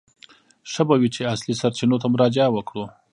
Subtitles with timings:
[0.71, 2.85] ښه به وي چې اصلي سرچینو ته مراجعه وکړو.